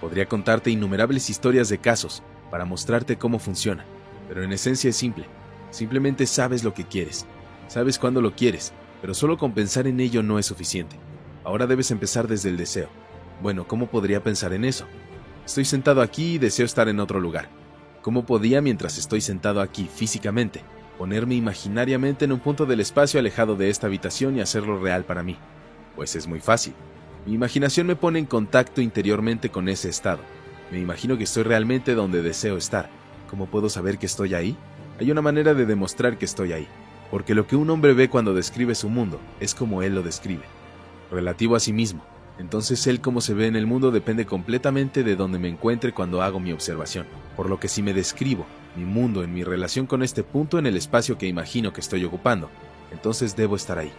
Podría 0.00 0.26
contarte 0.26 0.70
innumerables 0.70 1.30
historias 1.30 1.68
de 1.68 1.78
casos 1.78 2.22
para 2.50 2.64
mostrarte 2.64 3.16
cómo 3.16 3.38
funciona, 3.38 3.84
pero 4.28 4.42
en 4.42 4.52
esencia 4.52 4.90
es 4.90 4.96
simple. 4.96 5.26
Simplemente 5.70 6.26
sabes 6.26 6.64
lo 6.64 6.74
que 6.74 6.84
quieres, 6.84 7.26
Sabes 7.68 7.98
cuándo 7.98 8.20
lo 8.20 8.34
quieres, 8.34 8.72
pero 9.00 9.12
solo 9.12 9.36
con 9.38 9.52
pensar 9.52 9.86
en 9.86 10.00
ello 10.00 10.22
no 10.22 10.38
es 10.38 10.46
suficiente. 10.46 10.96
Ahora 11.44 11.66
debes 11.66 11.90
empezar 11.90 12.28
desde 12.28 12.48
el 12.48 12.56
deseo. 12.56 12.88
Bueno, 13.42 13.66
¿cómo 13.66 13.88
podría 13.88 14.22
pensar 14.22 14.52
en 14.52 14.64
eso? 14.64 14.86
Estoy 15.44 15.64
sentado 15.64 16.00
aquí 16.00 16.34
y 16.34 16.38
deseo 16.38 16.64
estar 16.64 16.88
en 16.88 17.00
otro 17.00 17.20
lugar. 17.20 17.48
¿Cómo 18.02 18.24
podía, 18.24 18.60
mientras 18.62 18.98
estoy 18.98 19.20
sentado 19.20 19.60
aquí 19.60 19.88
físicamente, 19.92 20.62
ponerme 20.96 21.34
imaginariamente 21.34 22.24
en 22.24 22.32
un 22.32 22.40
punto 22.40 22.66
del 22.66 22.80
espacio 22.80 23.18
alejado 23.18 23.56
de 23.56 23.68
esta 23.68 23.88
habitación 23.88 24.36
y 24.36 24.40
hacerlo 24.40 24.80
real 24.80 25.04
para 25.04 25.22
mí? 25.22 25.36
Pues 25.96 26.14
es 26.14 26.26
muy 26.26 26.40
fácil. 26.40 26.74
Mi 27.26 27.34
imaginación 27.34 27.88
me 27.88 27.96
pone 27.96 28.20
en 28.20 28.26
contacto 28.26 28.80
interiormente 28.80 29.48
con 29.50 29.68
ese 29.68 29.88
estado. 29.88 30.20
Me 30.70 30.78
imagino 30.78 31.18
que 31.18 31.24
estoy 31.24 31.42
realmente 31.42 31.96
donde 31.96 32.22
deseo 32.22 32.56
estar. 32.56 32.88
¿Cómo 33.28 33.46
puedo 33.46 33.68
saber 33.68 33.98
que 33.98 34.06
estoy 34.06 34.34
ahí? 34.34 34.56
Hay 35.00 35.10
una 35.10 35.22
manera 35.22 35.52
de 35.52 35.66
demostrar 35.66 36.18
que 36.18 36.24
estoy 36.24 36.52
ahí, 36.52 36.68
porque 37.10 37.34
lo 37.34 37.48
que 37.48 37.56
un 37.56 37.68
hombre 37.70 37.94
ve 37.94 38.08
cuando 38.08 38.32
describe 38.32 38.76
su 38.76 38.88
mundo 38.88 39.20
es 39.40 39.56
como 39.56 39.82
él 39.82 39.96
lo 39.96 40.02
describe, 40.02 40.44
relativo 41.10 41.56
a 41.56 41.60
sí 41.60 41.72
mismo. 41.72 42.04
Entonces 42.38 42.86
él 42.86 43.00
como 43.00 43.20
se 43.20 43.34
ve 43.34 43.48
en 43.48 43.56
el 43.56 43.66
mundo 43.66 43.90
depende 43.90 44.24
completamente 44.24 45.02
de 45.02 45.16
donde 45.16 45.40
me 45.40 45.48
encuentre 45.48 45.92
cuando 45.92 46.22
hago 46.22 46.38
mi 46.38 46.52
observación, 46.52 47.06
por 47.36 47.50
lo 47.50 47.58
que 47.58 47.66
si 47.66 47.82
me 47.82 47.92
describo 47.92 48.46
mi 48.76 48.84
mundo 48.84 49.24
en 49.24 49.34
mi 49.34 49.42
relación 49.42 49.86
con 49.86 50.04
este 50.04 50.22
punto 50.22 50.60
en 50.60 50.66
el 50.66 50.76
espacio 50.76 51.18
que 51.18 51.26
imagino 51.26 51.72
que 51.72 51.80
estoy 51.80 52.04
ocupando, 52.04 52.50
entonces 52.92 53.34
debo 53.34 53.56
estar 53.56 53.78
ahí. 53.78 53.90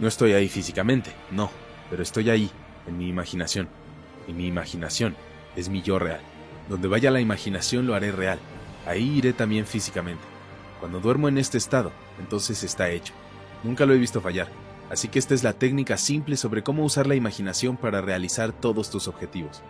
No 0.00 0.08
estoy 0.08 0.32
ahí 0.32 0.48
físicamente, 0.48 1.12
no, 1.30 1.48
pero 1.90 2.02
estoy 2.02 2.30
ahí, 2.30 2.50
en 2.86 2.98
mi 2.98 3.08
imaginación. 3.08 3.68
Y 4.28 4.32
mi 4.32 4.46
imaginación 4.46 5.16
es 5.56 5.68
mi 5.68 5.82
yo 5.82 5.98
real. 5.98 6.20
Donde 6.68 6.88
vaya 6.88 7.10
la 7.10 7.20
imaginación 7.20 7.86
lo 7.86 7.94
haré 7.94 8.12
real. 8.12 8.38
Ahí 8.86 9.18
iré 9.18 9.32
también 9.32 9.66
físicamente. 9.66 10.22
Cuando 10.80 11.00
duermo 11.00 11.28
en 11.28 11.38
este 11.38 11.58
estado, 11.58 11.92
entonces 12.18 12.62
está 12.62 12.90
hecho. 12.90 13.14
Nunca 13.62 13.86
lo 13.86 13.94
he 13.94 13.98
visto 13.98 14.20
fallar. 14.20 14.48
Así 14.90 15.08
que 15.08 15.18
esta 15.18 15.34
es 15.34 15.42
la 15.42 15.52
técnica 15.52 15.96
simple 15.96 16.36
sobre 16.36 16.62
cómo 16.62 16.84
usar 16.84 17.06
la 17.06 17.14
imaginación 17.14 17.76
para 17.76 18.00
realizar 18.00 18.52
todos 18.52 18.90
tus 18.90 19.08
objetivos. 19.08 19.62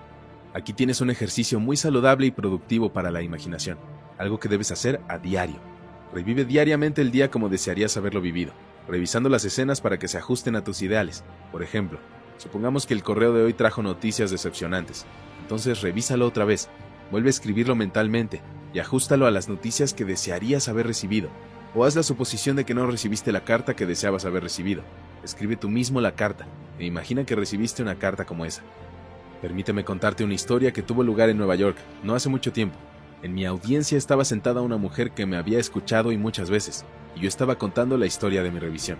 Aquí 0.53 0.73
tienes 0.73 1.01
un 1.01 1.11
ejercicio 1.11 1.61
muy 1.61 1.77
saludable 1.77 2.27
y 2.27 2.31
productivo 2.31 2.93
para 2.93 3.11
la 3.11 3.23
imaginación, 3.23 3.79
algo 4.19 4.41
que 4.41 4.49
debes 4.49 4.71
hacer 4.71 5.01
a 5.09 5.19
diario. 5.19 5.57
Revive 6.15 6.45
diariamente 6.45 7.03
el 7.03 7.11
día 7.11 7.31
como 7.31 7.49
desearías 7.49 7.97
haberlo 7.97 8.21
vivido, 8.21 8.53
revisando 8.89 9.29
las 9.29 9.45
escenas 9.45 9.81
para 9.81 9.99
que 9.99 10.09
se 10.09 10.19
ajusten 10.19 10.57
a 10.57 10.65
tus 10.65 10.83
ideales. 10.83 11.25
Por 11.53 11.63
ejemplo, 11.63 11.99
supongamos 12.39 12.87
que 12.87 12.95
el 12.95 13.03
correo 13.03 13.33
de 13.33 13.43
hoy 13.43 13.53
trajo 13.53 13.83
noticias 13.83 14.31
decepcionantes. 14.31 15.07
Entonces 15.43 15.81
revísalo 15.83 16.27
otra 16.27 16.45
vez, 16.45 16.69
vuelve 17.11 17.29
a 17.29 17.31
escribirlo 17.31 17.75
mentalmente 17.75 18.43
y 18.73 18.79
ajustalo 18.79 19.27
a 19.27 19.31
las 19.31 19.49
noticias 19.49 19.95
que 19.95 20.05
desearías 20.05 20.69
haber 20.69 20.87
recibido. 20.87 21.31
O 21.75 21.85
haz 21.85 21.95
la 21.95 22.03
suposición 22.03 22.57
de 22.57 22.65
que 22.65 22.75
no 22.75 22.87
recibiste 22.87 23.33
la 23.33 23.45
carta 23.45 23.77
que 23.77 23.87
deseabas 23.87 24.25
haber 24.25 24.43
recibido. 24.43 24.83
Escribe 25.23 25.57
tú 25.57 25.69
mismo 25.69 26.01
la 26.01 26.15
carta 26.15 26.47
e 26.79 26.87
imagina 26.87 27.25
que 27.25 27.37
recibiste 27.37 27.83
una 27.83 27.99
carta 27.99 28.25
como 28.25 28.45
esa. 28.45 28.63
Permíteme 29.43 29.85
contarte 29.85 30.25
una 30.25 30.35
historia 30.35 30.73
que 30.73 30.83
tuvo 30.83 31.03
lugar 31.03 31.29
en 31.29 31.37
Nueva 31.37 31.55
York, 31.55 31.77
no 32.03 32.15
hace 32.15 32.29
mucho 32.29 32.53
tiempo. 32.53 32.79
En 33.23 33.35
mi 33.35 33.47
audiencia 33.47 33.97
estaba 33.97 34.25
sentada 34.25 34.61
una 34.61 34.77
mujer 34.77 35.13
que 35.13 35.25
me 35.25 35.37
había 35.37 35.59
escuchado 35.59 36.13
y 36.13 36.19
muchas 36.19 36.51
veces, 36.51 36.85
y 37.17 37.21
yo 37.21 37.29
estaba 37.29 37.57
contando 37.57 37.97
la 37.97 38.07
historia 38.07 38.43
de 38.43 38.51
mi 38.51 38.59
revisión. 38.59 38.99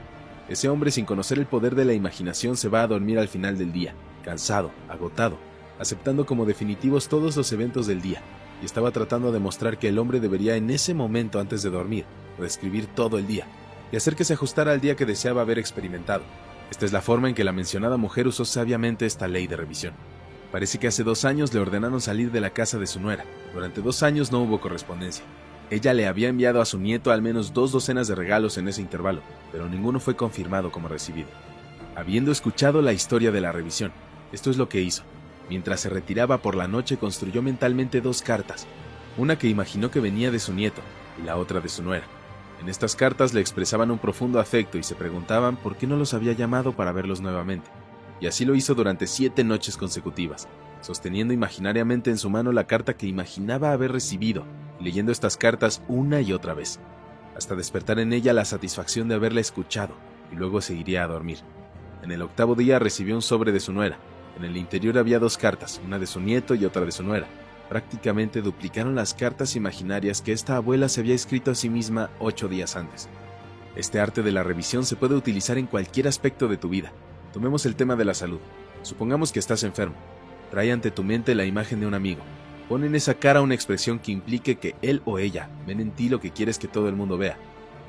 Ese 0.49 0.69
hombre 0.69 0.91
sin 0.91 1.05
conocer 1.05 1.39
el 1.39 1.47
poder 1.47 1.75
de 1.75 1.85
la 1.85 1.93
imaginación 1.93 2.57
se 2.57 2.69
va 2.69 2.83
a 2.83 2.87
dormir 2.87 3.19
al 3.19 3.29
final 3.29 3.59
del 3.59 3.73
día, 3.73 3.95
cansado, 4.25 4.71
agotado, 4.89 5.37
aceptando 5.79 6.25
como 6.25 6.47
definitivos 6.47 7.09
todos 7.09 7.37
los 7.37 7.53
eventos 7.53 7.87
del 7.87 8.01
día, 8.01 8.23
y 8.63 8.65
estaba 8.65 8.91
tratando 8.91 9.33
de 9.33 9.39
mostrar 9.39 9.79
que 9.79 9.89
el 9.89 9.99
hombre 9.99 10.19
debería 10.19 10.57
en 10.57 10.71
ese 10.71 10.95
momento 10.95 11.39
antes 11.39 11.63
de 11.63 11.71
dormir, 11.71 12.07
reescribir 12.39 12.87
todo 12.87 13.19
el 13.19 13.27
día, 13.27 13.47
y 13.93 13.97
hacer 13.97 14.17
que 14.17 14.25
se 14.25 14.33
ajustara 14.33 14.73
al 14.73 14.81
día 14.81 14.97
que 14.97 15.05
deseaba 15.05 15.43
haber 15.43 15.59
experimentado. 15.59 16.25
Esta 16.71 16.87
es 16.87 16.93
la 16.93 17.03
forma 17.03 17.29
en 17.29 17.35
que 17.35 17.45
la 17.45 17.53
mencionada 17.53 17.97
mujer 17.97 18.27
usó 18.27 18.45
sabiamente 18.45 19.05
esta 19.05 19.29
ley 19.29 19.47
de 19.47 19.57
revisión. 19.57 19.95
Parece 20.57 20.79
que 20.79 20.87
hace 20.87 21.05
dos 21.05 21.27
años 21.27 21.53
le 21.53 21.61
ordenaron 21.61 22.01
salir 22.01 22.33
de 22.33 22.41
la 22.41 22.49
casa 22.49 22.79
de 22.79 22.87
su 22.87 22.99
nuera. 22.99 23.27
Durante 23.53 23.83
dos 23.83 24.03
años 24.03 24.33
no 24.33 24.41
hubo 24.41 24.59
correspondencia. 24.59 25.23
Ella 25.69 25.93
le 25.93 26.07
había 26.07 26.31
enviado 26.31 26.63
a 26.63 26.65
su 26.65 26.79
nieto 26.79 27.13
al 27.13 27.21
menos 27.21 27.53
dos 27.53 27.73
docenas 27.73 28.09
de 28.09 28.15
regalos 28.15 28.57
en 28.57 28.67
ese 28.67 28.81
intervalo, 28.81 29.21
pero 29.53 29.69
ninguno 29.69 30.01
fue 30.01 30.17
confirmado 30.17 30.73
como 30.73 30.89
recibido. 30.89 31.29
Habiendo 31.95 32.33
escuchado 32.33 32.81
la 32.81 32.95
historia 32.95 33.33
de 33.33 33.43
la 33.43 33.53
revisión, 33.53 33.93
esto 34.33 34.49
es 34.49 34.57
lo 34.57 34.71
que 34.71 34.81
hizo. 34.81 35.03
Mientras 35.51 35.81
se 35.81 35.91
retiraba 35.91 36.39
por 36.39 36.55
la 36.55 36.69
noche 36.69 36.97
construyó 36.97 37.43
mentalmente 37.43 38.01
dos 38.01 38.23
cartas, 38.23 38.67
una 39.19 39.37
que 39.37 39.49
imaginó 39.49 39.91
que 39.91 40.01
venía 40.01 40.31
de 40.31 40.39
su 40.39 40.55
nieto 40.55 40.81
y 41.23 41.27
la 41.27 41.37
otra 41.37 41.61
de 41.61 41.69
su 41.69 41.83
nuera. 41.83 42.07
En 42.63 42.71
estas 42.71 42.97
cartas 42.97 43.35
le 43.35 43.43
expresaban 43.43 43.91
un 43.91 43.99
profundo 43.99 44.41
afecto 44.41 44.79
y 44.79 44.83
se 44.83 44.95
preguntaban 44.95 45.57
por 45.57 45.77
qué 45.77 45.87
no 45.87 45.99
los 45.99 46.15
había 46.15 46.33
llamado 46.33 46.73
para 46.73 46.93
verlos 46.93 47.21
nuevamente 47.21 47.69
y 48.21 48.27
así 48.27 48.45
lo 48.45 48.55
hizo 48.55 48.75
durante 48.75 49.07
siete 49.07 49.45
noches 49.45 49.77
consecutivas, 49.77 50.49
sosteniendo 50.81 51.35
imaginariamente 51.35 52.11
en 52.11 52.19
su 52.19 52.31
mano 52.31 52.53
la 52.53 52.67
carta 52.67 52.97
que 52.97 53.07
imaginaba 53.07 53.73
haber 53.73 53.93
recibido, 53.93 54.45
leyendo 54.81 55.13
estas 55.13 55.37
cartas 55.37 55.83
una 55.89 56.21
y 56.21 56.33
otra 56.33 56.55
vez, 56.55 56.81
hasta 57.37 57.55
despertar 57.55 57.99
en 57.99 58.13
ella 58.13 58.33
la 58.33 58.45
satisfacción 58.45 59.09
de 59.09 59.15
haberla 59.17 59.41
escuchado, 59.41 59.95
y 60.33 60.37
luego 60.37 60.61
seguiría 60.61 61.05
a 61.05 61.09
dormir. 61.09 61.39
En 62.03 62.11
el 62.11 62.23
octavo 62.23 62.55
día 62.55 62.79
recibió 62.79 63.15
un 63.15 63.23
sobre 63.23 63.53
de 63.53 63.61
su 63.61 63.73
nuera. 63.73 63.99
En 64.37 64.45
el 64.45 64.57
interior 64.57 64.99
había 64.99 65.19
dos 65.19 65.39
cartas, 65.39 65.81
una 65.85 65.99
de 65.99 66.07
su 66.07 66.21
nieto 66.21 66.55
y 66.55 66.65
otra 66.65 66.85
de 66.85 66.93
su 66.93 67.03
nuera. 67.03 67.27
Prácticamente 67.69 68.43
duplicaron 68.43 68.95
las 68.95 69.15
cartas 69.15 69.57
imaginarias 69.57 70.23
que 70.23 70.33
esta 70.33 70.57
abuela 70.57 70.89
se 70.89 71.01
había 71.01 71.15
escrito 71.15 71.51
a 71.51 71.55
sí 71.55 71.69
misma 71.69 72.11
ocho 72.21 72.49
días 72.49 72.77
antes. 72.77 73.09
Este 73.75 73.99
arte 73.99 74.23
de 74.23 74.33
la 74.33 74.43
revisión 74.43 74.85
se 74.85 74.97
puede 74.97 75.17
utilizar 75.17 75.59
en 75.59 75.67
cualquier 75.67 76.07
aspecto 76.07 76.49
de 76.49 76.57
tu 76.57 76.69
vida, 76.69 76.93
Tomemos 77.37 77.67
el 77.67 77.77
tema 77.77 77.97
de 77.97 78.07
la 78.07 78.15
salud. 78.15 78.41
Supongamos 78.81 79.31
que 79.31 79.39
estás 79.39 79.63
enfermo. 79.63 79.95
Trae 80.51 80.73
ante 80.73 80.91
tu 80.91 81.05
mente 81.05 81.35
la 81.35 81.45
imagen 81.45 81.81
de 81.81 81.87
un 81.87 81.93
amigo. 81.93 82.23
Pon 82.67 82.83
en 82.83 82.95
esa 82.95 83.13
cara 83.13 83.43
una 83.43 83.53
expresión 83.53 83.99
que 83.99 84.11
implique 84.11 84.57
que 84.57 84.75
él 84.81 85.03
o 85.05 85.19
ella 85.19 85.51
ven 85.67 85.81
en 85.81 85.91
ti 85.91 86.09
lo 86.09 86.19
que 86.19 86.31
quieres 86.31 86.59
que 86.59 86.67
todo 86.67 86.89
el 86.89 86.97
mundo 86.97 87.19
vea. 87.19 87.37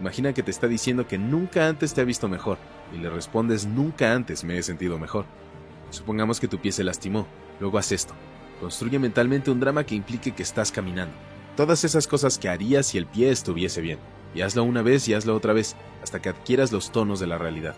Imagina 0.02 0.34
que 0.34 0.44
te 0.44 0.52
está 0.52 0.68
diciendo 0.68 1.08
que 1.08 1.18
nunca 1.18 1.70
antes 1.70 1.94
te 1.94 2.02
ha 2.02 2.04
visto 2.04 2.28
mejor 2.28 2.58
y 2.94 2.98
le 2.98 3.10
respondes 3.10 3.66
nunca 3.66 4.14
antes 4.14 4.44
me 4.44 4.58
he 4.58 4.64
sentido 4.64 5.00
mejor. 5.00 5.24
Supongamos 5.92 6.42
que 6.42 6.50
tu 6.50 6.60
pie 6.60 6.74
se 6.74 6.84
lastimó. 6.84 7.26
Luego 7.62 7.78
haz 7.78 7.94
esto. 7.94 8.14
Construye 8.60 9.00
mentalmente 9.00 9.50
un 9.50 9.62
drama 9.62 9.86
que 9.86 9.96
implique 9.96 10.36
que 10.36 10.44
estás 10.44 10.74
caminando. 10.74 11.16
Todas 11.56 11.86
esas 11.86 12.06
cosas 12.06 12.38
que 12.38 12.50
harías 12.50 12.88
si 12.88 12.98
el 12.98 13.06
pie 13.06 13.32
estuviese 13.32 13.80
bien. 13.80 14.00
Y 14.36 14.42
hazlo 14.42 14.66
una 14.66 14.82
vez 14.82 15.08
y 15.08 15.14
hazlo 15.14 15.38
otra 15.38 15.54
vez, 15.54 15.78
hasta 16.04 16.22
que 16.22 16.28
adquieras 16.28 16.74
los 16.74 16.92
tonos 16.92 17.22
de 17.22 17.28
la 17.28 17.38
realidad. 17.38 17.78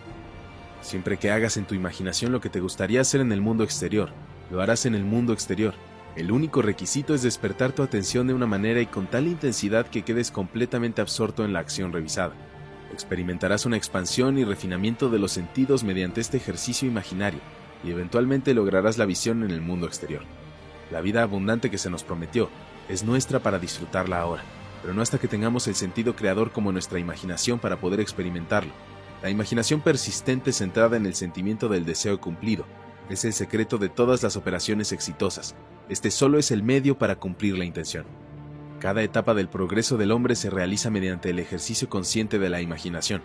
Siempre 0.81 1.17
que 1.17 1.31
hagas 1.31 1.57
en 1.57 1.65
tu 1.65 1.75
imaginación 1.75 2.31
lo 2.31 2.41
que 2.41 2.49
te 2.49 2.61
gustaría 2.61 3.01
hacer 3.01 3.21
en 3.21 3.31
el 3.31 3.41
mundo 3.41 3.63
exterior, 3.63 4.11
lo 4.49 4.61
harás 4.61 4.85
en 4.85 4.95
el 4.95 5.03
mundo 5.03 5.33
exterior. 5.33 5.73
El 6.15 6.31
único 6.31 6.61
requisito 6.61 7.13
es 7.13 7.21
despertar 7.21 7.71
tu 7.71 7.83
atención 7.83 8.27
de 8.27 8.33
una 8.33 8.47
manera 8.47 8.81
y 8.81 8.85
con 8.85 9.07
tal 9.07 9.27
intensidad 9.27 9.87
que 9.87 10.01
quedes 10.03 10.31
completamente 10.31 11.01
absorto 11.01 11.45
en 11.45 11.53
la 11.53 11.59
acción 11.59 11.93
revisada. 11.93 12.33
Experimentarás 12.91 13.65
una 13.65 13.77
expansión 13.77 14.37
y 14.37 14.45
refinamiento 14.45 15.09
de 15.09 15.19
los 15.19 15.31
sentidos 15.31 15.83
mediante 15.83 16.21
este 16.21 16.37
ejercicio 16.37 16.87
imaginario 16.87 17.39
y 17.83 17.91
eventualmente 17.91 18.53
lograrás 18.53 18.97
la 18.97 19.05
visión 19.05 19.43
en 19.43 19.51
el 19.51 19.61
mundo 19.61 19.85
exterior. 19.85 20.23
La 20.91 21.01
vida 21.01 21.21
abundante 21.21 21.69
que 21.69 21.77
se 21.77 21.89
nos 21.89 22.03
prometió 22.03 22.49
es 22.89 23.03
nuestra 23.03 23.39
para 23.39 23.59
disfrutarla 23.59 24.19
ahora, 24.19 24.43
pero 24.81 24.93
no 24.93 25.01
hasta 25.01 25.19
que 25.19 25.27
tengamos 25.27 25.67
el 25.67 25.75
sentido 25.75 26.15
creador 26.15 26.51
como 26.51 26.71
nuestra 26.71 26.99
imaginación 26.99 27.59
para 27.59 27.79
poder 27.79 27.99
experimentarlo. 27.99 28.71
La 29.21 29.29
imaginación 29.29 29.81
persistente 29.81 30.53
centrada 30.53 30.95
en 30.95 31.05
el 31.05 31.13
sentimiento 31.13 31.67
del 31.67 31.85
deseo 31.85 32.21
cumplido 32.21 32.65
es 33.09 33.25
el 33.25 33.33
secreto 33.33 33.77
de 33.77 33.89
todas 33.89 34.23
las 34.23 34.37
operaciones 34.37 34.93
exitosas. 34.93 35.55
Este 35.89 36.09
solo 36.09 36.39
es 36.39 36.51
el 36.51 36.63
medio 36.63 36.97
para 36.97 37.17
cumplir 37.17 37.57
la 37.57 37.65
intención. 37.65 38.05
Cada 38.79 39.03
etapa 39.03 39.33
del 39.33 39.49
progreso 39.49 39.97
del 39.97 40.11
hombre 40.11 40.35
se 40.35 40.49
realiza 40.49 40.89
mediante 40.89 41.31
el 41.31 41.39
ejercicio 41.39 41.89
consciente 41.89 42.39
de 42.39 42.49
la 42.49 42.61
imaginación. 42.61 43.21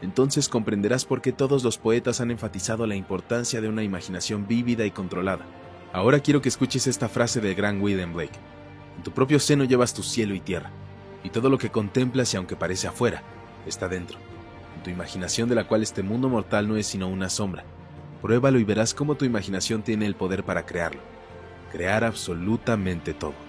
Entonces 0.00 0.48
comprenderás 0.48 1.04
por 1.04 1.20
qué 1.20 1.32
todos 1.32 1.62
los 1.62 1.76
poetas 1.76 2.22
han 2.22 2.30
enfatizado 2.30 2.86
la 2.86 2.96
importancia 2.96 3.60
de 3.60 3.68
una 3.68 3.82
imaginación 3.82 4.46
vívida 4.46 4.86
y 4.86 4.92
controlada. 4.92 5.44
Ahora 5.92 6.20
quiero 6.20 6.40
que 6.40 6.48
escuches 6.48 6.86
esta 6.86 7.10
frase 7.10 7.42
del 7.42 7.54
gran 7.54 7.82
William 7.82 8.14
Blake. 8.14 8.38
En 8.96 9.02
tu 9.02 9.10
propio 9.10 9.38
seno 9.38 9.64
llevas 9.64 9.92
tu 9.92 10.02
cielo 10.02 10.34
y 10.34 10.40
tierra, 10.40 10.70
y 11.22 11.28
todo 11.28 11.50
lo 11.50 11.58
que 11.58 11.70
contemplas 11.70 12.32
y 12.32 12.38
aunque 12.38 12.56
parece 12.56 12.86
afuera, 12.86 13.22
está 13.66 13.88
dentro 13.88 14.33
tu 14.84 14.90
imaginación 14.90 15.48
de 15.48 15.56
la 15.56 15.66
cual 15.66 15.82
este 15.82 16.04
mundo 16.04 16.28
mortal 16.28 16.68
no 16.68 16.76
es 16.76 16.86
sino 16.86 17.08
una 17.08 17.28
sombra. 17.28 17.64
Pruébalo 18.22 18.60
y 18.60 18.64
verás 18.64 18.94
cómo 18.94 19.16
tu 19.16 19.24
imaginación 19.24 19.82
tiene 19.82 20.06
el 20.06 20.14
poder 20.14 20.44
para 20.44 20.64
crearlo. 20.64 21.00
Crear 21.72 22.04
absolutamente 22.04 23.12
todo. 23.12 23.43